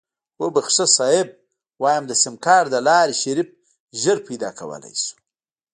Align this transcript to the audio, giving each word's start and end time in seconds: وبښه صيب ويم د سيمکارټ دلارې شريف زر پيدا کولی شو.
وبښه 0.41 0.85
صيب 0.97 1.27
ويم 1.83 2.03
د 2.07 2.13
سيمکارټ 2.23 2.67
دلارې 2.75 3.15
شريف 3.23 3.49
زر 4.01 4.17
پيدا 4.27 4.49
کولی 4.59 4.93
شو. 5.03 5.13